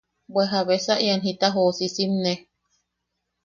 –¿Bwe 0.31 0.43
jabesa 0.51 0.93
ian 1.05 1.21
jita 1.25 1.47
joosisimne? 1.55 2.33